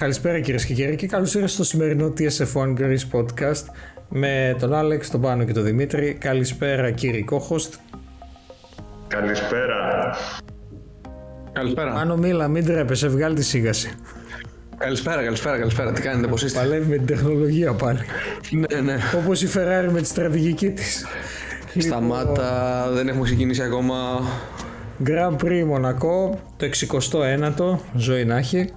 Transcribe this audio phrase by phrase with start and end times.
[0.00, 3.64] Καλησπέρα κυρίες και κύριοι και καλώς ήρθατε στο σημερινό TSF1 Greece Podcast
[4.08, 6.14] με τον Άλεξ, τον Πάνο και τον Δημήτρη.
[6.14, 7.74] Καλησπέρα κύριε Κόχοστ.
[9.08, 10.14] Καλησπέρα.
[11.52, 11.92] Καλησπέρα.
[11.92, 13.90] Πάνο Μίλα, μην τρέπεσαι, βγάλει τη σίγαση.
[14.76, 15.92] Καλησπέρα, καλησπέρα, καλησπέρα.
[15.92, 18.00] Τι κάνετε, πώς είστε; Παλεύει με την τεχνολογία πάλι.
[18.50, 18.96] Ναι, ναι.
[19.16, 21.06] Όπως η Ferrari με τη στρατηγική της.
[21.78, 24.22] Σταμάτα, δεν έχουμε ξεκινήσει ακόμα.
[25.06, 28.72] Grand Prix Μονακό, το 69ο, ζωή να έχει.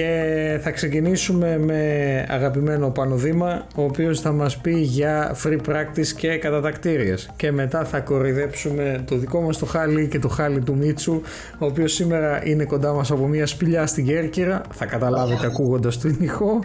[0.00, 1.82] Και θα ξεκινήσουμε με
[2.28, 7.30] αγαπημένο Πανοδήμα, ο οποίος θα μας πει για free practice και κατατακτήριες.
[7.36, 11.20] Και μετά θα κορυδέψουμε το δικό μας το χάλι και το χάλι του Μίτσου,
[11.58, 16.16] ο οποίος σήμερα είναι κοντά μας από μια σπηλιά στην Κέρκυρα, θα καταλάβετε ακούγοντας τον
[16.20, 16.60] ηχό,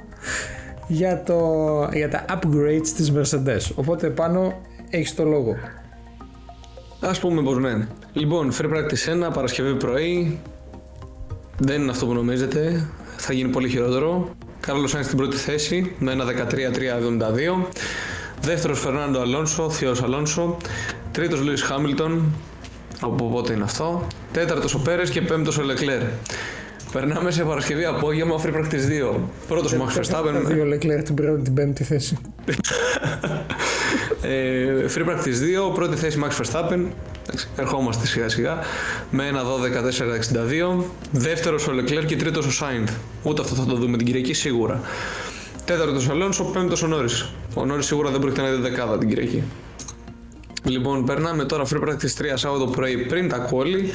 [0.88, 1.40] για, το,
[1.94, 3.72] για τα upgrades της Mercedes.
[3.76, 5.56] Οπότε πάνω έχεις το λόγο.
[7.00, 7.88] Α πούμε πως ναι.
[8.14, 10.40] Λοιπόν, free practice 1, Παρασκευή πρωί.
[11.58, 12.88] Δεν είναι αυτό που νομίζετε.
[13.18, 14.36] Θα γίνει πολύ χειρότερο.
[14.60, 17.66] Κάρλος Σάινς στην πρώτη θέση με ένα 13-3-72.
[18.42, 20.58] Δεύτερος Φερνάντο Αλόνσο, Θεός Αλόνσο.
[21.12, 22.34] Τρίτος Λούι Χάμιλτον.
[23.02, 24.08] Από πότε είναι αυτό.
[24.32, 26.02] Τέταρτος ο Πέρες και πέμπτος ο Λεκλέρ.
[26.92, 29.20] Περνάμε σε Παρασκευή απόγευμα free practice 2.
[29.48, 30.46] Πρώτος ο Max Verstappen.
[30.46, 32.18] Δύο Leclerc την, πρώτη, την πέμπτη θέση.
[34.22, 36.86] Ε, free practice 2, πρώτη θέση Max Verstappen.
[37.28, 38.60] Εντάξει, Ερχόμαστε σιγά σιγά.
[39.10, 39.42] Με ένα
[40.80, 40.84] 12-4-62.
[41.12, 42.90] Δεύτερος ο Leclerc και τρίτος ο Sainz.
[43.24, 44.82] Ούτε αυτό θα το δούμε την Κυριακή σίγουρα.
[45.66, 47.10] Τέταρτος ο Αλόνσο, πέμπτος ο Νόρι.
[47.54, 49.44] Ο Νόρι σίγουρα δεν πρόκειται να δει δεκάδα την Κυριακή.
[50.64, 53.92] Λοιπόν, περνάμε τώρα free practice 3 Σάββατο πρωί πριν τα κόλλη.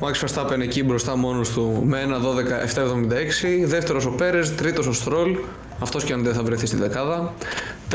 [0.00, 3.64] Max Verstappen εκεί μπροστά μόνος του με ένα 12-7-76.
[3.64, 5.36] Δεύτερος ο Πέρες, τρίτος ο Στρόλ,
[5.78, 7.34] αυτός και αν δεν θα βρεθεί στη δεκάδα.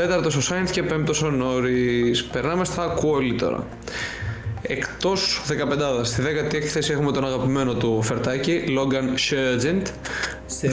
[0.00, 2.24] Τέταρτος ο Σάινθ και πέμπτος ο Νόρις.
[2.24, 3.66] Περνάμε στα quali τώρα.
[4.62, 9.82] Εκτός 15 στη 16η θέση έχουμε τον αγαπημένο του Φερτάκη, Logan Sargeant.
[10.46, 10.70] Στη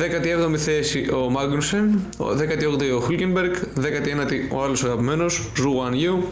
[0.52, 6.24] 17η θέση ο Μάγνουσεν, 18η ο Χούλκενμπεργκ, 19η ο άλλος αγαπημένος, Zhou Guanyu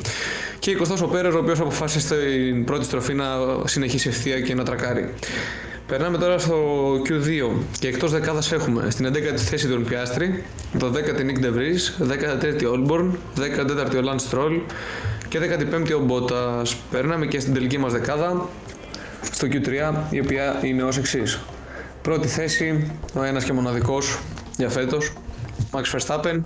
[0.59, 3.25] και 20ο ο Πέρες, ο οποίος αποφάσισε στην πρώτη στροφή να
[3.65, 5.09] συνεχίσει ευθεία και να τρακάρει.
[5.87, 6.55] Περνάμε τώρα στο
[6.93, 10.43] Q2 και εκτός δεκάδας έχουμε στην 11η θέση τον Πιάστρη,
[10.79, 14.61] 12η Nick De Vries, 13η Olborn, 14η ο Lance Stroll
[15.27, 16.73] και 15η ο Bottas.
[16.91, 18.49] Περνάμε και στην τελική μας δεκάδα,
[19.31, 21.39] στο Q3, η οποία είναι ως εξής.
[22.01, 24.19] Πρώτη θέση, ο ένας και μοναδικός
[24.57, 25.13] για φέτος,
[25.71, 26.39] Max Verstappen,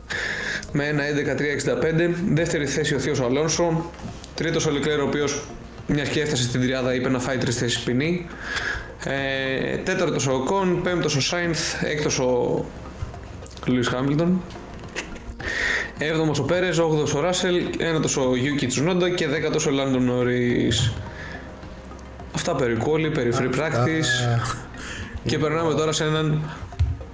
[0.71, 2.16] με ένα 11-3-65.
[2.33, 3.91] Δεύτερη θέση ο Θείος Αλόνσο.
[4.35, 5.41] Τρίτος ο Leclerc, ο οποίος
[5.88, 8.27] μιας και έφτασε στην τριάδα είπε να φάει τρεις θέσεις ποινή.
[9.03, 12.65] Ε, τέταρτος ο Οκόν, πέμπτος ο Σάινθ, έκτος ο
[13.65, 14.41] Λουίς Χάμιλτον.
[15.97, 20.93] Έβδομος ο Πέρες, όγδοος ο Ράσελ, ένατος ο Γιούκι Τσουνόντα και δέκατος ο Λάντον Νόρις.
[22.35, 24.39] Αυτά περί quali, περί free practice.
[25.25, 26.41] Και περνάμε τώρα σε έναν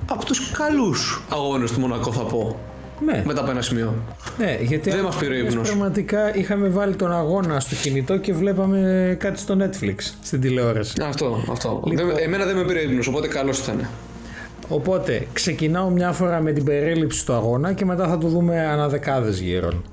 [0.09, 2.59] από τους καλούς αγώνες του Μονακό θα πω.
[3.05, 3.23] Ναι.
[3.25, 3.93] Μετά από ένα σημείο.
[4.37, 5.67] Ναι, γιατί Δεν μας πήρε ο εμείς ύπνος.
[5.69, 10.93] Πραγματικά είχαμε βάλει τον αγώνα στο κινητό και βλέπαμε κάτι στο Netflix στην τηλεόραση.
[11.03, 11.81] Αυτό, αυτό.
[11.87, 12.07] Λοιπόν.
[12.07, 13.87] Δεν- εμένα δεν με πήρε ύπνος, οπότε καλώς ήταν.
[14.67, 19.39] Οπότε ξεκινάω μια φορά με την περίληψη του αγώνα και μετά θα το δούμε αναδεκάδες
[19.39, 19.83] γύρων.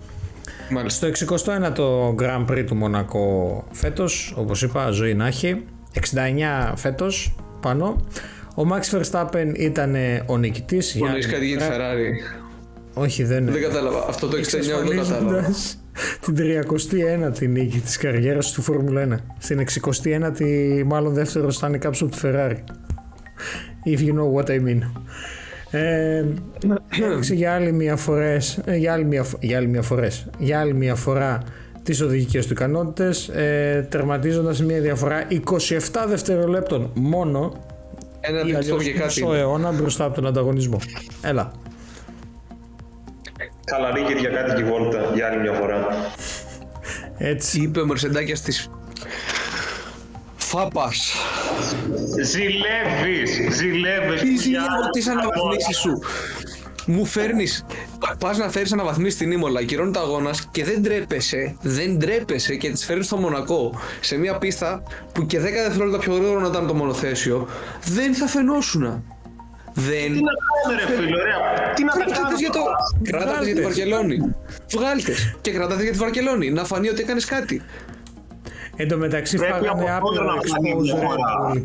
[0.70, 1.14] Μάλιστα.
[1.14, 7.96] Στο 61ο Grand Prix του Μονακό φέτος, όπως είπα, ζωή να έχει, 69 φέτος πάνω.
[8.56, 9.94] Ο Max Verstappen ήταν
[10.26, 10.96] ο νικητής.
[10.98, 12.41] Μπορεί να για- έχεις κάτι για τη Ferrari.
[12.94, 14.04] Όχι, δεν Δεν κατάλαβα.
[14.08, 15.38] Αυτό το 69 δεν το κατάλαβα.
[15.38, 15.78] εξασφαλίζοντας
[16.20, 19.16] την 31η νίκη της καριέρας του Φόρμουλα 1.
[19.38, 22.56] Στην 69η μάλλον δεύτερος θα είναι κάποιος από τη Ferrari.
[23.84, 24.81] If you know what I mean.
[25.70, 26.25] Ε,
[27.02, 30.60] έδειξε για άλλη μια φορές, ε, για άλλη μια, φο- για άλλη μια φορές, για
[30.60, 31.42] άλλη μια φορά
[31.82, 37.52] τις οδηγικές του ικανότητες, ε, τερματίζοντας μια διαφορά 27 δευτερολέπτων μόνο
[38.20, 39.04] Ένα ή λεπτό αλλιώς και κάτι.
[39.25, 40.78] μισό αιώνα μπροστά από τον ανταγωνισμό.
[41.22, 41.52] Έλα.
[43.71, 45.87] Χαλαρή για κάτι και βόλτα για άλλη μια φορά.
[47.19, 47.61] Έτσι.
[47.61, 48.71] Είπε ο Μερσεντάκιας της
[50.37, 51.12] Φάπας.
[52.23, 54.21] Ζηλεύεις, ζηλεύεις.
[54.21, 55.99] Τι που ζηλεύω για- τις αναβαθμίσεις σου.
[56.87, 57.64] Μου φέρνεις,
[58.19, 62.70] πας να φέρεις αναβαθμίσεις στην Ήμολα, κυρώνει τα αγώνας και δεν τρέπεσαι, δεν τρέπεσαι και
[62.70, 64.82] τις φέρνεις στο Μονακό σε μια πίστα
[65.12, 67.49] που και 10 δευτερόλεπτα πιο γρήγορα να ήταν το μονοθέσιο,
[67.85, 69.03] δεν θα φαινόσουνα.
[69.74, 71.38] Δεν Τι να κάνουμε ρε φίλε, ωραία.
[71.74, 72.32] Τι να τα Κράτα κάνουμε.
[72.32, 72.60] τις για το.
[73.10, 74.16] Κράτα τις για τη Βαρκελόνη.
[74.72, 75.12] Βγάλτε.
[75.40, 76.50] Και κράτα για τη Βαρκελόνη.
[76.50, 77.62] Να φανεί ότι έκανες κάτι.
[78.76, 81.08] Εν τω μεταξύ Πρέπει φάγανε από άπειρο τώρα να φανεί expose μια
[81.52, 81.62] Red Bull.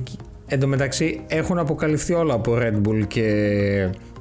[0.48, 3.27] Εν τω μεταξύ έχουν αποκαλυφθεί όλα από Red Bull και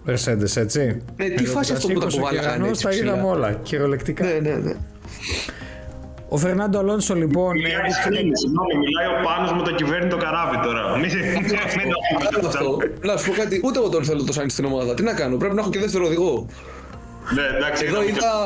[0.06, 1.02] Mercedes, έτσι.
[1.16, 3.12] Ε, τι φάση αυτό που τα 20 κουβάλαγαν κεραυνός έτσι τα ψηλά.
[3.12, 4.24] είδαμε όλα, κυριολεκτικά.
[4.24, 4.72] Ναι, ναι, ναι.
[6.28, 7.52] Ο Φερνάντο Αλόνσο λοιπόν.
[7.52, 10.82] Μιλάει έδειξε- συγγνώμη, συγγνώμη, μιλάει ο Πάνος με το κυβέρνη το καράβι τώρα.
[10.96, 12.78] Μην μην το Κάνω αυτό.
[13.00, 14.94] Να σου πω κάτι, ούτε εγώ τον θέλω το Σάινθ στην ομάδα.
[14.94, 16.46] Τι να κάνω, πρέπει να έχω και δεύτερο οδηγό.
[17.34, 17.84] Ναι, εντάξει.
[17.84, 18.44] Εδώ είχαμε είδα,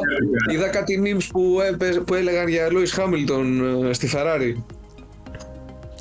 [0.48, 3.44] και- είδα κάτι memes που, έπαιζε- που έλεγαν για Lewis Hamilton
[3.88, 4.62] ε, στη Ferrari.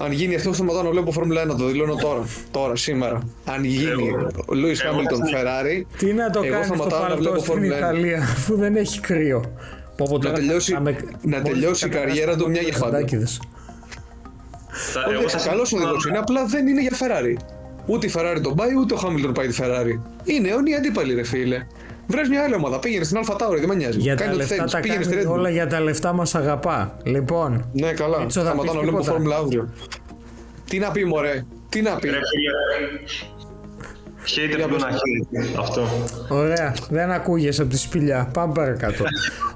[0.01, 2.23] Αν γίνει αυτό, σταματάω να βλέπω Φόρμουλα 1, το δηλώνω τώρα.
[2.51, 3.19] Τώρα, σήμερα.
[3.45, 7.01] Αν γίνει ο Lewis εγώ Hamilton θα- Ferrari, Τι να το εγώ κάνεις στο σταματάω
[7.01, 7.77] να παλτό βλέπω στην Φόρμουλα 1.
[7.79, 9.43] Ιταλία, αφού δεν έχει κρύο.
[9.99, 10.91] Πω, πω, Να τώρα τελειώσει- θα με-
[11.21, 12.85] να μόλις τελειώσει η καταράσει καριέρα του μια για πάντα.
[12.85, 13.41] χαντάκιδες.
[14.93, 17.35] Θα- εγώ Όχι, σας- καλό οδηγό είναι, απλά δεν είναι για Ferrari.
[17.85, 19.99] Ούτε η Ferrari τον πάει, ούτε ο Hamilton πάει τη Ferrari.
[20.23, 21.65] Είναι αιώνιοι αντίπαλοι, ρε φίλε.
[22.07, 23.99] Βρες μια άλλη ομάδα, πήγαινε στην Αλφα Tauri, δεν με νοιάζει.
[23.99, 24.71] Για Κάνει τα ό,τι λεφτά θέλεις.
[24.71, 25.37] τα Πήγαινε στη κάνει Red Bull.
[25.37, 26.97] όλα για τα λεφτά μας αγαπά.
[27.03, 28.19] Λοιπόν, Ναι, καλά.
[28.19, 29.69] Μίτσο, θα Σταματάω πεις να βλέπω τίποτα; Φόρμουλα αύριο.
[30.69, 33.38] Τι να πει, μωρέ; Τι να πει; Ρε φίλε.
[34.35, 35.59] Hater του να χαίρεται.
[35.59, 35.87] Αυτό.
[36.29, 38.29] Ωραία, δεν ακούγεσαι από τη σπηλιά.
[38.33, 39.03] Πάμε παρακάτω.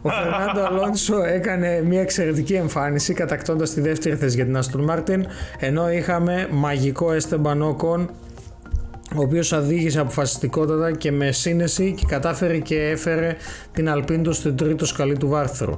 [0.02, 5.26] Ο Φερνάντο Αλόνσο έκανε μια εξαιρετική εμφάνιση κατακτώντας τη δεύτερη θέση για την Αστον Μάρτιν
[5.60, 8.06] ενώ είχαμε μαγικό Esteban Ocon
[9.16, 13.36] ο οποίος οδήγησε αποφασιστικότατα και με σύνεση και κατάφερε και έφερε
[13.74, 15.78] την Αλπίν του στην τρίτο σκαλί του βάρθρου.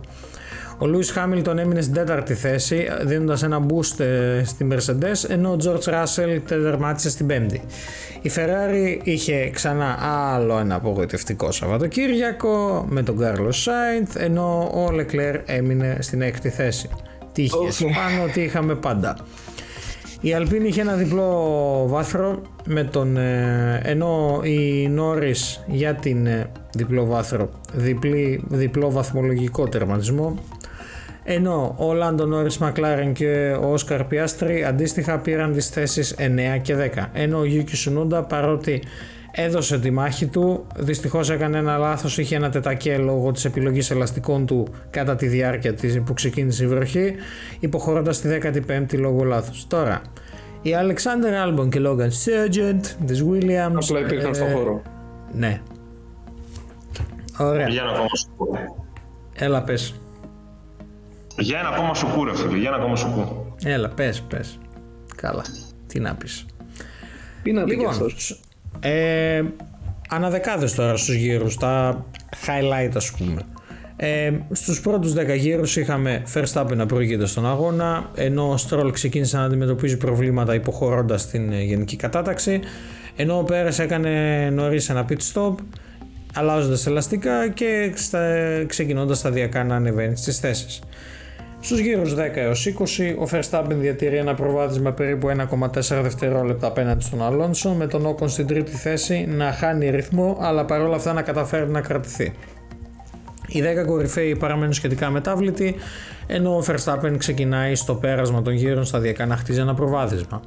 [0.77, 5.57] Ο Λούις Χάμιλτον έμεινε στην τέταρτη θέση δίνοντας ένα boost ε, στη Mercedes ενώ ο
[5.63, 7.61] George Russell τερμάτισε στην πέμπτη.
[8.21, 15.41] Η Ferrari είχε ξανά άλλο ένα απογοητευτικό Σαββατοκύριακο με τον Carlos Sainz ενώ ο Leclerc
[15.45, 16.89] έμεινε στην έκτη θέση.
[17.31, 17.95] Τύχες Οφ.
[17.95, 19.17] πάνω τι είχαμε πάντα.
[20.21, 26.49] Η Αλπίνη είχε ένα διπλό βάθρο με τον, ε, ενώ η Νόρις για την ε,
[26.75, 30.37] διπλό βάθρο διπλή, διπλό βαθμολογικό τερματισμό
[31.27, 36.75] ενώ ο Λάντο Νόρις Μακλάρεν και ο Όσκαρ Πιάστρη αντίστοιχα πήραν τις θέσεις 9 και
[36.95, 38.83] 10 ενώ ο Γιούκι Σουνούντα παρότι
[39.31, 44.45] έδωσε τη μάχη του δυστυχώς έκανε ένα λάθος είχε ένα τετακέ λόγω της επιλογής ελαστικών
[44.45, 47.13] του κατά τη διάρκεια της που ξεκίνησε η βροχή
[47.59, 49.67] υποχωρώντας τη 15η λόγω λάθους.
[49.67, 50.01] Τώρα
[50.61, 54.81] οι Αλεξάνδρ Άλμπον και Λόγαν Σέρτζεντ της Williams Απλά υπήρχαν στον ε, χώρο.
[55.31, 55.61] ναι.
[57.39, 57.67] Ωραία.
[57.67, 58.47] Για ένα ακόμα σου πω.
[59.35, 59.95] έλα πες
[61.37, 62.57] Για ένα ακόμα σου πω, ρε φίλε.
[62.57, 63.55] Για ένα ακόμα σου πω.
[63.63, 64.59] έλα πες πες
[65.15, 65.43] καλά
[65.87, 66.45] τι να πεις
[67.43, 68.39] Τι να πει κι Λοιπόν, αυτός;
[68.79, 69.41] ε,
[70.09, 72.05] αναδεκάδες τώρα στους γύρους, τα
[72.45, 73.41] highlight ας πούμε.
[73.97, 79.37] Ε, στους πρώτους 10 γύρους είχαμε Verstappen να προηγείται στον αγώνα, ενώ ο Stroll ξεκίνησε
[79.37, 82.59] να αντιμετωπίζει προβλήματα υποχωρώντας την ε, γενική κατάταξη,
[83.15, 85.55] ενώ ο Πέρες έκανε νωρίς ένα pit stop,
[86.33, 88.35] αλλάζοντας ελαστικά και στα,
[88.67, 90.81] ξεκινώντας σταδιακά να ανεβαίνει στις θέσεις.
[91.65, 97.23] Στους γύρους 10 έως 20, ο Verstappen διατηρεί ένα προβάδισμα περίπου 1,4 δευτερόλεπτα απέναντι στον
[97.23, 101.69] Αλόνσο, με τον Όκον στην τρίτη θέση να χάνει ρυθμό, αλλά παρόλα αυτά να καταφέρει
[101.69, 102.33] να κρατηθεί.
[103.47, 105.75] Οι 10 κορυφαίοι παραμένουν σχετικά μετάβλητοι,
[106.27, 110.41] ενώ ο Verstappen ξεκινάει στο πέρασμα των γύρων σταδιακά να χτίζει ένα προβάδισμα.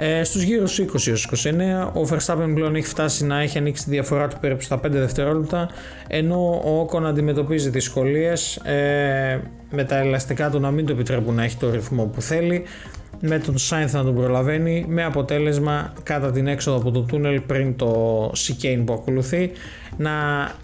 [0.00, 3.90] Ε, στους γύρους 20 έως 29 ο Verstappen πλέον έχει φτάσει να έχει ανοίξει τη
[3.90, 5.70] διαφορά του περίπου στα 5 δευτερόλεπτα
[6.08, 9.40] ενώ ο Ocon αντιμετωπίζει δυσκολίες ε,
[9.70, 12.64] με τα ελαστικά του να μην του επιτρέπουν να έχει το ρυθμό που θέλει
[13.20, 17.76] με τον Sainz να τον προλαβαίνει με αποτέλεσμα κατά την έξοδο από το τούνελ πριν
[17.76, 19.50] το chicane που ακολουθεί
[19.96, 20.12] να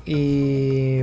[0.04, 0.24] η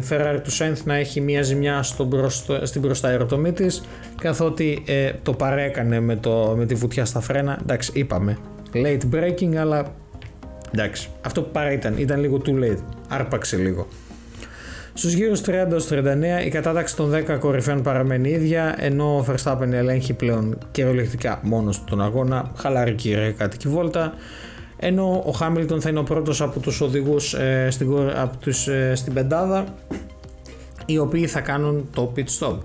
[0.09, 3.83] Ferrari του Sainz να έχει μια ζημιά στο μπροστά, στην μπροστά αεροτομή της
[4.21, 7.59] καθότι ε, το παρέκανε με, το, με τη βουτιά στα φρένα.
[7.61, 8.37] Εντάξει είπαμε
[8.73, 9.93] late braking αλλά
[10.71, 13.87] εντάξει αυτό που παρά ήταν ήταν λίγο too late άρπαξε λίγο
[15.01, 15.51] Στους γύρους 30
[15.89, 21.77] 39 η κατάταξη των 10 κορυφαίων παραμένει ίδια ενώ ο Verstappen ελέγχει πλέον κυριολεκτικά μόνος
[21.77, 24.13] του τον αγώνα, χαλαρή κυριακάτικη βόλτα
[24.79, 28.67] ενώ ο Χάμιλτον θα είναι ο πρώτος από τους οδηγούς ε, στην, κορ- από τους,
[28.67, 29.65] ε, στην πεντάδα
[30.85, 32.57] οι οποίοι θα κάνουν το pit stop.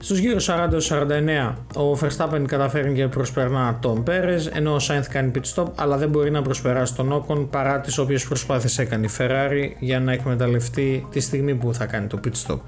[0.00, 5.54] Στους γύρους 40-49 ο Verstappen καταφέρνει και προσπερνά τον Πέρες ενώ ο Sainz κάνει pit
[5.54, 9.72] stop αλλά δεν μπορεί να προσπεράσει τον Ocon παρά τις όποιες προσπάθειες έκανε η Ferrari
[9.78, 12.58] για να εκμεταλλευτεί τη στιγμή που θα κάνει το pit stop.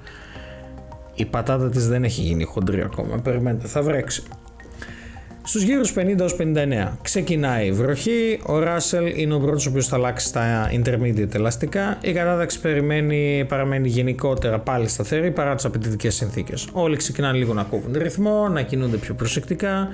[1.15, 4.23] Η πατάτα της δεν έχει γίνει χοντρή ακόμα, περιμένετε θα βρέξει.
[5.43, 10.27] Στους γύρους 50-59 ξεκινάει η βροχή, ο Ράσελ είναι ο πρώτος ο οποίος θα αλλάξει
[10.27, 16.67] στα intermediate ελαστικά, η κατάταξη περιμένει, παραμένει γενικότερα πάλι σταθερή παρά τις απαιτητικές συνθήκες.
[16.71, 19.87] Όλοι ξεκινάνε λίγο να κόβουν ρυθμό, να κινούνται πιο προσεκτικά,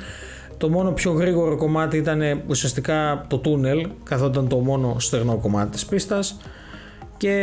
[0.58, 5.86] το μόνο πιο γρήγορο κομμάτι ήταν ουσιαστικά το τούνελ, καθόταν το μόνο στερνό κομμάτι της
[5.86, 6.38] πίστας.
[7.18, 7.36] Και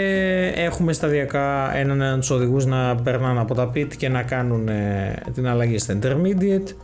[0.56, 5.22] έχουμε σταδιακά έναν έναν τους οδηγούς να περνάνε από τα pit και να κάνουν ε,
[5.34, 6.74] την αλλαγή στα intermediate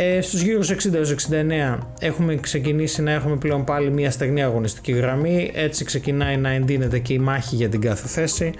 [0.00, 4.92] Ε, στους γύρους 60 έως 69 έχουμε ξεκινήσει να έχουμε πλέον πάλι μια στεγνή αγωνιστική
[4.92, 5.50] γραμμή.
[5.54, 8.52] Έτσι ξεκινάει να εντείνεται και η μάχη για την κάθε θέση.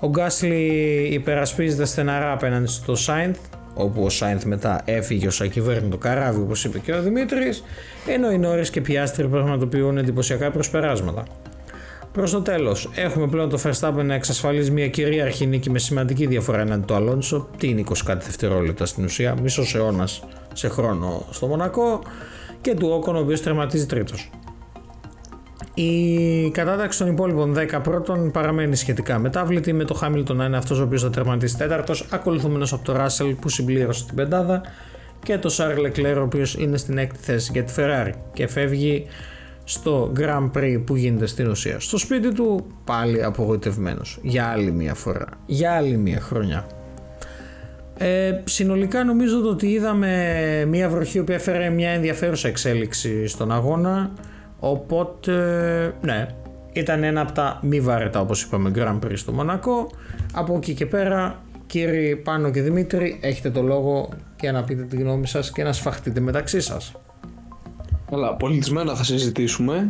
[0.00, 3.38] Ο Γκάσλι υπερασπίζεται στεναρά απέναντι στο Σάινθ
[3.74, 7.64] όπου ο Σάινθ μετά έφυγε ως ακυβέρνητο καράβι όπως είπε και ο Δημήτρης
[8.06, 11.24] ενώ οι Νόρις και Πιάστροι πραγματοποιούν εντυπωσιακά προσπεράσματα.
[12.12, 16.60] Προς το τέλος, έχουμε πλέον το Verstappen να εξασφαλίζει μια κυρίαρχη νίκη με σημαντική διαφορά
[16.60, 20.22] εναντί του Αλόνσο, τι είναι 20 κάτι δευτερόλεπτα στην ουσία, μισός αιώνας
[20.54, 22.00] σε χρόνο στο Μονακό
[22.60, 24.30] και του Όκον ο οποίος τερματίζει τρίτος.
[25.74, 30.78] Η κατάταξη των υπόλοιπων 10 πρώτων παραμένει σχετικά μετάβλητη με το Χάμιλτον να είναι αυτός
[30.78, 34.62] ο οποίος θα τερματίσει τέταρτος ακολουθούμενος από το Ράσελ που συμπλήρωσε την πεντάδα
[35.22, 39.06] και το Σάρλ Λεκλέρ ο οποίος είναι στην έκτη θέση για τη Ferrari και φεύγει
[39.64, 41.80] στο Grand Prix που γίνεται στην ουσία.
[41.80, 46.66] Στο σπίτι του πάλι απογοητευμένος για άλλη μια φορά, για άλλη μια χρονιά.
[47.98, 54.10] Ε, συνολικά νομίζω ότι είδαμε μια βροχή που έφερε μια ενδιαφέρουσα εξέλιξη στον αγώνα
[54.58, 55.32] οπότε
[56.02, 56.26] ναι
[56.72, 59.90] ήταν ένα από τα μη βαρετά όπως είπαμε Grand Prix στο Μονακό
[60.32, 64.96] από εκεί και πέρα κύριοι Πάνο και Δημήτρη έχετε το λόγο και να πείτε τη
[64.96, 66.92] γνώμη σας και να σφαχτείτε μεταξύ σας
[68.10, 69.88] Καλά, πολιτισμένα θα συζητήσουμε.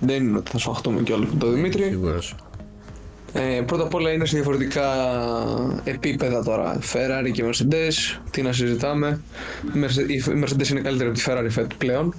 [0.00, 1.82] Δεν είναι ότι θα σφαχτούμε κιόλας με τον Δημήτρη.
[1.82, 2.34] Σίγουρος.
[3.38, 4.82] Ε, πρώτα απ' όλα είναι σε διαφορετικά
[5.84, 6.78] επίπεδα τώρα.
[6.92, 9.20] Ferrari και Mercedes, τι να συζητάμε.
[9.74, 12.14] Η Mercedes- Η Mercedes είναι καλύτερη από τη Ferrari φέτο πλέον.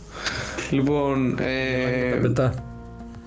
[0.69, 2.53] Λοιπόν, ε, Μετά.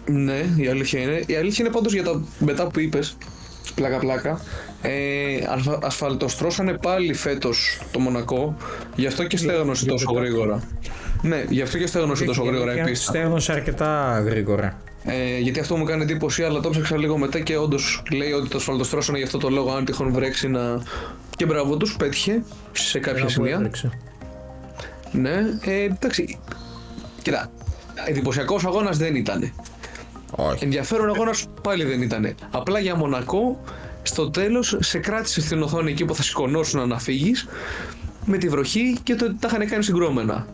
[0.06, 1.22] ναι, η αλήθεια είναι.
[1.26, 3.16] Η αλήθεια είναι πάντως για τα μετά που είπες,
[3.74, 4.40] πλάκα πλάκα,
[4.82, 4.90] ε,
[5.48, 8.56] ασφα- ασφαλτοστρώσανε πάλι φέτος το Μονακό,
[8.96, 10.62] γι' αυτό και στέγνωσε τόσο γρήγορα.
[11.22, 13.04] Ναι, γι' αυτό και στέγνωσε τόσο γρήγορα Και επίσης.
[13.06, 14.78] στέγνωσε αρκετά γρήγορα.
[15.04, 18.48] Ε, γιατί αυτό μου κάνει εντύπωση, αλλά το ψάξα λίγο μετά και όντως λέει ότι
[18.48, 19.72] το ασφαλτοστρώσανε γι' αυτό το λόγο.
[19.72, 20.82] Αν τυχόν βρέξει να.
[21.36, 22.42] Και μπράβο τους, πέτυχε
[22.72, 23.54] σε κάποια Ένα που σημεία.
[23.54, 23.90] έτρεξε.
[25.12, 26.38] Ναι, ε, εντάξει.
[27.22, 27.50] Κοίτα,
[28.08, 29.52] εντυπωσιακός αγώνας δεν ήταν.
[30.30, 30.64] Όχι.
[30.64, 32.34] Ενδιαφέρον αγώνας πάλι δεν ήταν.
[32.50, 33.60] Απλά για Μονακό,
[34.02, 37.46] στο τέλος σε κράτησε στην οθόνη εκεί που θα σηκωνώσουν να φύγεις
[38.24, 40.46] με τη βροχή και το ότι τα είχαν κάνει συγκρόμενα.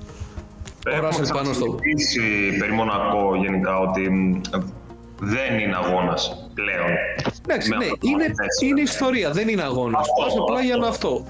[0.96, 1.78] Ο Ράσελ πάνω στο.
[1.82, 2.20] συζητήσει
[2.58, 4.40] περί Μονακό γενικά ότι μ,
[5.20, 6.90] δεν είναι αγώνας πλέον.
[7.44, 8.66] Εντάξει, Με ναι, αυτό το είναι, θέση.
[8.66, 10.00] είναι ιστορία, δεν είναι αγώνας.
[10.00, 10.84] Αυτό, Πας απλά για αυτό.
[10.86, 11.24] να αυτό.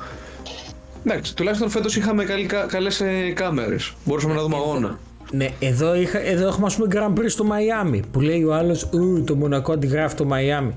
[1.07, 2.25] Εντάξει, τουλάχιστον φέτος είχαμε
[2.69, 3.03] καλές
[3.35, 3.93] κάμερες.
[4.05, 4.99] Μπορούσαμε να δούμε αγώνα.
[5.31, 8.83] Ναι, εδώ, είχα, εδώ έχουμε ας πούμε Grand Prix στο Μαϊάμι που λέει ο άλλος
[8.93, 10.73] «Ου, το Μονακό αντιγράφει το Μαϊάμι».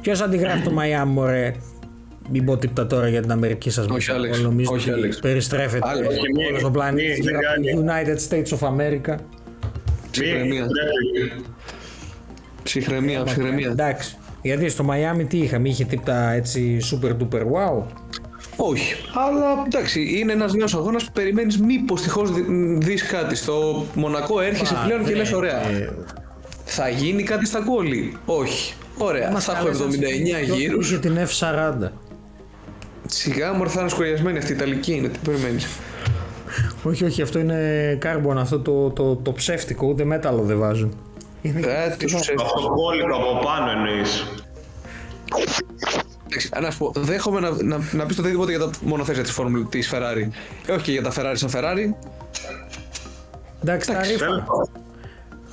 [0.00, 1.54] Ποιος αντιγράφει το Μαϊάμι, μωρέ;
[2.32, 3.86] Μην πω τίποτα τώρα για την Αμερική σας.
[3.86, 4.40] Όχι, μην Άλεξ.
[4.40, 5.18] Νομίζω Όχι, ότι Άλεξ.
[5.18, 6.08] περιστρέφεται Άλεξ.
[6.08, 7.38] Όχι, μη- όλος ο πλανήτης μη- γύρω
[7.72, 9.14] από μη το United States of America.
[10.10, 10.66] Ψυχραιμία.
[12.62, 13.68] Ψυχραιμία, ψυχραιμία.
[13.70, 14.16] Εντάξει.
[14.42, 17.82] Γιατί στο Μαϊάμι τι είχαμε, είχε τίποτα έτσι super duper wow;
[18.56, 18.94] Όχι.
[19.14, 22.30] Αλλά εντάξει, είναι ένας νέος αγώνας που περιμένεις μήπως τυχώς
[22.78, 23.36] δεις κάτι.
[23.36, 25.68] Στο Μονακό έρχεσαι Α, πλέον και ναι, λες: Ωραία.
[25.70, 25.92] ε,
[26.64, 28.16] Θα γίνει κάτι στα κόλλη.
[28.26, 28.74] Όχι.
[28.98, 29.30] Ωραία.
[29.30, 30.90] μας Θα έχω καλέσαν 79 στην- γύρους.
[30.90, 31.92] Είχε την F40.
[33.06, 35.08] Σιγά μου θα είναι σχολιασμένη αυτή η Ιταλική είναι.
[35.08, 35.66] Τι περιμένεις.
[36.82, 40.98] Όχι, όχι, αυτό είναι carbon, αυτό το, το, το ψεύτικο, ούτε μέταλλο δεν βάζουν.
[41.42, 42.42] Είναι Ε, του ψεύτικου.
[42.42, 44.26] Αυτοκόλλητο από πάνω εννοείς.
[46.26, 49.32] Εντάξει, να σου πω, δέχομαι να, να, να πεις το οτιδήποτε για τα μονοθέσια της
[49.32, 50.28] Φόρμουλα της Ferrari.
[50.66, 51.94] Ε, όχι και για τα Ferrari σαν Ferrari.
[53.62, 54.46] Εντάξει, τα ρήφα.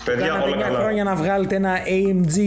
[0.05, 0.79] Παιδιά, Κάνατε όλα 9 καλά.
[0.79, 2.38] χρόνια να βγάλετε ένα AMG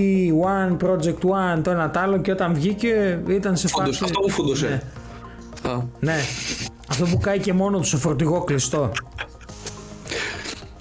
[0.47, 4.05] One, Project One, το ένα τ' άλλο και όταν βγήκε ήταν σε Φούντος, φάση...
[4.05, 4.83] αυτό που φούντωσε.
[5.63, 5.71] Α,
[6.01, 6.15] Ναι.
[6.91, 8.91] Αυτό που κάει και μόνο του σε φορτηγό κλειστό.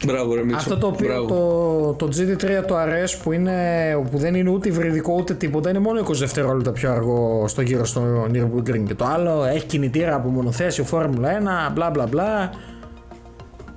[0.06, 0.58] μπράβο ρε Μίτσο.
[0.58, 1.28] Αυτό το οποίο Μπράβο.
[1.98, 3.62] το, το GT3 το RS που, είναι,
[4.12, 7.86] που δεν είναι ούτε υβριδικό ούτε τίποτα είναι μόνο 20 δευτερόλεπτα πιο αργό στο γύρο
[7.86, 11.30] στο Nürburgring και το άλλο έχει κινητήρα από μονοθέσιο Φόρμουλα
[11.70, 12.50] 1 μπλα μπλα μπλα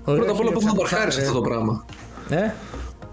[0.04, 1.84] Πρώτα απ' όλα πού θα το παρκάρει αυτό το πράγμα;
[2.28, 2.36] Ε,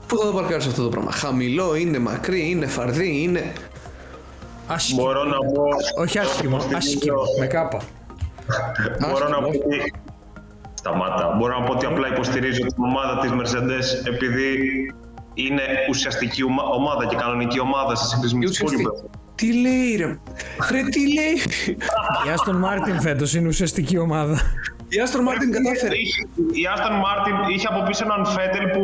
[0.07, 3.53] Πού θα το παρκάρεις αυτό το πράγμα; Χαμηλό είναι, μακρύ είναι, φαρδί είναι.
[4.67, 5.01] άσχημο.
[5.01, 5.63] Μπορώ να πω...
[6.01, 7.81] Όχι άσχημο, άσχημο, με κάπα.
[9.00, 9.63] Μπορώ να πω Άσχημο.
[9.65, 9.93] ότι...
[10.74, 11.35] Σταμάτα.
[11.38, 14.55] Μπορώ να πω ότι απλά υποστηρίζω την ομάδα της Mercedes επειδή
[15.33, 19.09] είναι ουσιαστική ομα- ομάδα και κανονική ομάδα σε σύγκριση με τις Ουσιαστική- υπόλοιπες.
[19.35, 20.19] Τι λέει ρε.
[20.71, 21.33] Ρε τι λέει;
[22.25, 24.41] Η Aston Martin φέτος είναι ουσιαστική ομάδα.
[24.89, 25.95] Η Aston Martin κατάφερε.
[25.95, 26.27] Είχε-
[26.61, 28.83] Η Aston Martin είχε από πίσω έναν Φέτελ που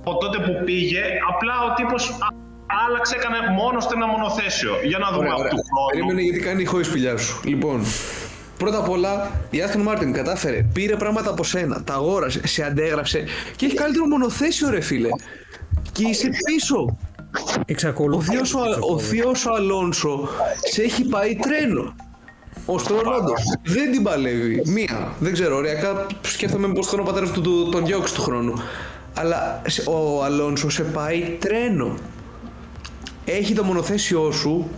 [0.00, 1.02] από τότε που πήγε,
[1.32, 2.34] απλά ο τύπος α-
[2.86, 4.72] άλλαξε, έκανε μόνος του ένα μονοθέσιο.
[4.84, 5.50] Για να δούμε Ωραία, από ωραία.
[5.50, 5.88] του χρόνου.
[5.90, 7.40] Περίμενε γιατί κάνει ηχώ η σπηλιά σου.
[7.44, 7.84] Λοιπόν,
[8.58, 13.24] πρώτα απ' όλα η Aston Martin κατάφερε, πήρε πράγματα από σένα, τα αγόρασε, σε αντέγραψε
[13.56, 15.08] και έχει καλύτερο μονοθέσιο ρε φίλε.
[15.92, 16.96] Και είσαι πίσω.
[17.56, 18.30] Ο Εξακολουθεί.
[18.30, 18.60] θείος ο,
[18.92, 20.28] ο θείος ο Αλόνσο
[20.72, 21.94] σε έχει πάει τρένο.
[22.66, 24.62] Ο Στρολ όντως δεν την παλεύει.
[24.66, 25.12] Μία.
[25.18, 28.52] Δεν ξέρω, οριακά σκέφτομαι πως τον ο πατέρας του του- τον διώξει του χρόνου.
[29.14, 31.94] Αλλά σε- ο Αλόνσο σε πάει τρένο.
[33.24, 34.68] Έχει το μονοθέσιό σου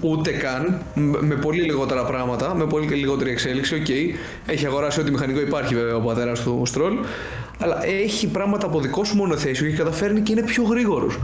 [0.00, 3.88] ούτε καν, με με πολύ λιγότερα πράγματα, με πολύ λιγότερη εξέλιξη, οκ.
[4.50, 6.94] Έχει αγοράσει ό,τι μηχανικό υπάρχει βέβαια ο πατέρας του ο Στρόλ,
[7.58, 11.18] αλλά έχει πράγματα από δικό σου μονοθέσιο και καταφέρνει και είναι πιο γρήγορος.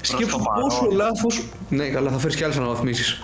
[0.00, 0.68] Σκέψου το παρόν.
[0.68, 1.44] πόσο λάθος...
[1.68, 3.22] Ναι, καλά, θα φέρεις και άλλες αναβαθμίσεις.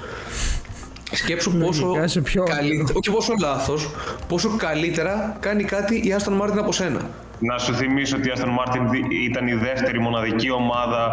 [1.13, 3.91] Σκέψου πόσο Λογικά σε πιο- καλύ- όχι πόσο λάθος,
[4.29, 7.01] πόσο καλύτερα κάνει κάτι η Aston Martin από σένα.
[7.39, 11.05] Να σου θυμίσω ότι η Aston Martin δι- ήταν η δεύτερη μοναδική ομάδα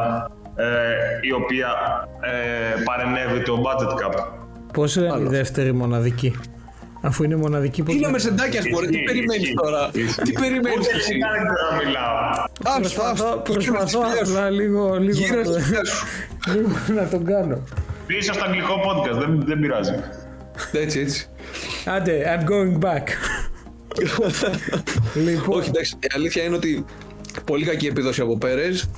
[0.55, 0.63] ε,
[1.21, 1.67] η οποία
[2.21, 4.23] ε, παρενέβη το budget cap.
[4.73, 6.35] Πώς είναι η δεύτερη μοναδική.
[7.01, 7.91] Αφού είναι μοναδική που.
[7.91, 9.53] Είναι μερσεντάκια σπορέ, τι Ισχύει, περιμένεις ισχύει.
[9.53, 9.89] τώρα,
[10.23, 12.15] τι περιμένεις Ούτε εσύ; δεν να μιλάω.
[12.63, 16.05] Άστα, Προσπαθώ, άστα, προσπαθώ γύρω στις απλά λίγο, λίγο, Γύρω να το, στις δουλειές σου.
[16.53, 16.69] λίγο
[17.01, 17.57] να τον κάνω.
[18.09, 19.91] Πίσω στο αγγλικό podcast, δεν, δεν πειράζει.
[20.71, 21.27] Έτσι, έτσι.
[21.85, 23.07] Άντε, I'm going back.
[25.25, 26.85] λοιπόν, Όχι, εντάξει, η αλήθεια είναι ότι
[27.45, 28.89] πολύ κακή επίδοση από Πέρες.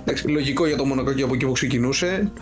[0.00, 2.32] Εντάξει, λογικό για το Μονακό και από εκεί που ξεκινούσε.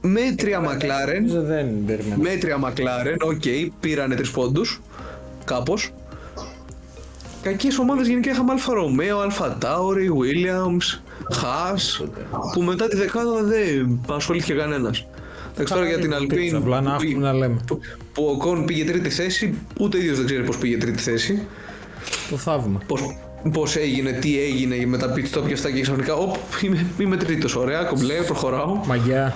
[0.00, 1.22] Μέτρια Μακλάρεν.
[1.24, 2.22] νομίζω δεν περιμένω.
[2.22, 3.42] Μέτρια McLaren, ok,
[3.80, 4.80] πήρανε τρεις πόντους.
[5.44, 5.92] Κάπως.
[7.42, 11.00] Κακές ομάδες γενικά είχαμε Alfa Romeo, AlphaTauri, Williams,
[11.32, 12.02] Haas,
[12.52, 15.06] που μετά τη δεκάδα δεν ασχολήθηκε κανένας.
[15.54, 16.56] Εντάξει, τώρα για την Alpine.
[16.56, 17.56] Απλά να που- έχουμε να λέμε.
[17.66, 17.78] που,
[18.12, 21.42] που ο Οκόν πήγε τρίτη θέση, ούτε ο ίδιος δεν ξέρει πώς πήγε τρίτη θέση.
[22.30, 22.80] Το θαύμα.
[22.86, 23.00] Πώς,
[23.52, 27.16] πώς έγινε, τι έγινε με τα pit stop και αυτά και ξαφνικά, οπ, είμαι, είμαι
[27.16, 28.74] τρίτος, ωραία, κομπλέ, προχωράω.
[28.86, 29.34] Μαγιά.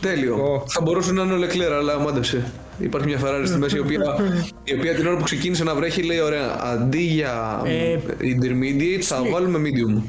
[0.00, 0.34] Τέλειο.
[0.34, 0.64] Ω.
[0.68, 2.52] Θα μπορούσε να είναι ο Λεκλέρα, αλλά μάντεψε.
[2.78, 4.00] Υπάρχει μια Ferrari στη μέση η οποία,
[4.64, 9.20] η οποία την ώρα που ξεκίνησε να βρέχει λέει: Ωραία, αντί για Ε, intermediate θα
[9.22, 9.30] slick.
[9.30, 10.02] βάλουμε medium.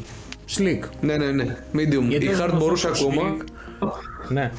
[0.57, 0.79] Slick.
[1.01, 1.55] Ναι, ναι, ναι.
[1.73, 2.07] Medium.
[2.07, 3.35] Γιατί η δεν hard το μπορούσε δώσω ακόμα.
[3.37, 3.89] slick.
[4.29, 4.51] Ναι.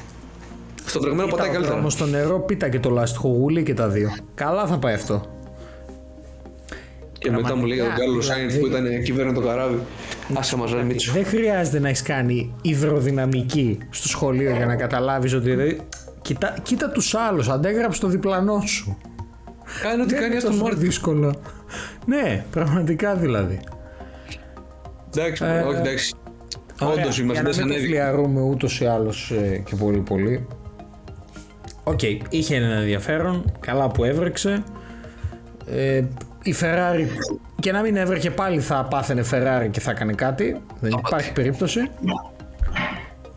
[0.85, 1.77] Στο τρεγμένο πατάει καλύτερα.
[1.77, 4.15] Όμω στο νερό πίτα και το λάστιχο γουλί και τα δύο.
[4.35, 5.25] Καλά θα πάει αυτό.
[7.19, 9.79] Και μετά μου λέει ο Γκάλος δηλαδή- Σάινθ που ήταν κυβέρνο το καράβι.
[10.33, 11.11] Άσε μας ρε Μίτσο.
[11.11, 15.49] Δεν χρειάζεται να έχεις κάνει υδροδυναμική στο σχολείο για να καταλάβεις ότι.
[15.49, 15.79] δηλαδή,
[16.21, 18.97] Κοίτα, κοίτα τους άλλους, αντέγραψε το διπλανό σου.
[19.81, 20.79] Κάνει ό,τι κάνει είναι στον τόσο Μόρτι.
[20.79, 21.35] δύσκολο.
[22.05, 23.59] Ναι, πραγματικά δηλαδή.
[25.17, 26.13] Εντάξει, Ε, όχι εντάξει.
[26.81, 27.85] Ωραία, Όντως η για να Mercedes μην το ανέβηκε.
[27.87, 29.33] φλιαρούμε ούτως ή άλλως
[29.65, 30.47] και πολύ πολύ.
[31.83, 34.63] Οκ, είχε ένα ενδιαφέρον, καλά που έβρεξε.
[35.65, 36.01] Ε,
[36.43, 37.05] η Ferrari
[37.59, 40.61] και να μην έβρεχε πάλι θα πάθαινε Ferrari και θα έκανε κάτι.
[40.79, 41.79] Δεν υπάρχει περίπτωση.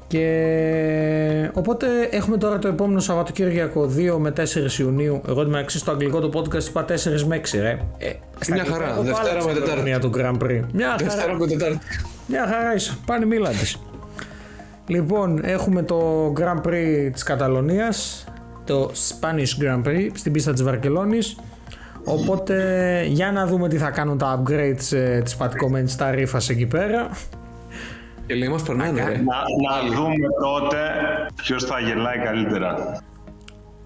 [0.09, 5.21] Και οπότε έχουμε τώρα το επόμενο Σαββατοκύριακο 2 με 4 Ιουνίου.
[5.29, 7.79] Εγώ την μεταξύ στο αγγλικό το podcast είπα 4 με 6 ρε.
[7.99, 8.87] Ε, στα Μια αγγλικά χαρά.
[8.89, 9.89] εγώ το Δευτέρα άλλαξα με την Τετάρτη.
[9.91, 10.65] ημερομηνία του Grand Prix.
[10.73, 10.97] Μια χαρά.
[11.05, 11.79] Δευτέρα με Τετάρτη.
[12.27, 12.97] Μια χαρά είσαι.
[13.07, 13.77] Πάνε μίλα της.
[14.87, 18.25] Λοιπόν, έχουμε το Grand Prix της Καταλωνίας,
[18.65, 21.37] το Spanish Grand Prix στην πίστα της Βαρκελόνης.
[22.05, 22.57] Οπότε
[23.09, 27.11] για να δούμε τι θα κάνουν τα upgrades ε, της πατικομένης τα ρήφας εκεί πέρα.
[28.29, 29.11] Και λέει μας περνάνε ρε.
[29.11, 30.79] Να, να δούμε τότε
[31.35, 33.01] ποιος θα γελάει καλύτερα.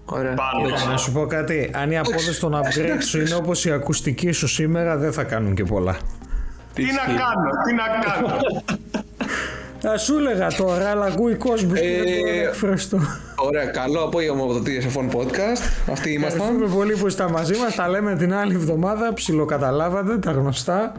[0.05, 0.33] Ωραία.
[0.33, 0.89] Πάνω.
[0.91, 4.47] Να σου πω κάτι, αν η απόδοση των upgrades σου είναι όπως η ακουστική σου
[4.47, 5.95] σήμερα δεν θα κάνουν και πολλά.
[6.73, 8.41] Τι να κάνω, τι να κάνω.
[9.79, 12.99] Θα σου έλεγα τώρα, αλλά ακούει κόσμος που δεν μπορεί να Ε, εκφραστώ.
[13.35, 15.91] Ωραία, καλό απόγευμα από το TSF Podcast.
[15.91, 16.39] Αυτοί ήμασταν.
[16.41, 17.75] Ευχαριστούμε πολύ που είστε μαζί μας.
[17.75, 19.13] Τα λέμε την άλλη εβδομάδα.
[19.13, 20.91] Ψιλοκαταλάβατε τα γνωστά.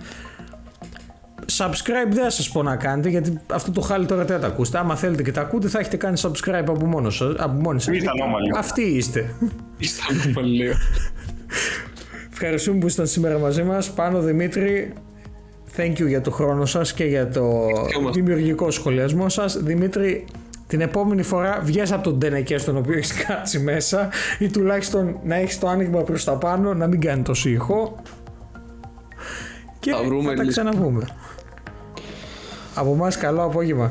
[1.53, 4.47] Subscribe δεν θα σας πω να κάνετε γιατί αυτό το χάλι τώρα δεν θα τα
[4.47, 4.79] ακούσετε.
[4.79, 7.95] Άμα θέλετε και τα ακούτε θα έχετε κάνει subscribe από, μόνο σας, από μόνοι σας.
[7.97, 8.53] Είστε ανώμαλοι.
[8.57, 9.35] Αυτοί είστε.
[9.79, 10.73] Είστε ανώμαλοι.
[12.33, 13.91] Ευχαριστούμε που ήσταν σήμερα μαζί μας.
[13.91, 14.93] Πάνω Δημήτρη,
[15.77, 17.43] thank you για το χρόνο σας και για το
[18.03, 18.15] μας.
[18.15, 19.57] δημιουργικό σχολιασμό σας.
[19.63, 20.25] Δημήτρη,
[20.67, 25.35] την επόμενη φορά βγες από τον τενεκέ στον οποίο έχεις κάτσει μέσα ή τουλάχιστον να
[25.35, 28.03] έχεις το άνοιγμα προς τα πάνω, να μην κάνει τόσο ήχο.
[29.79, 30.61] Και Θα βρούμε θα τα λύση.
[32.75, 32.95] Ξαναπούμε.
[32.95, 33.91] Από εμάς καλό απόγευμα.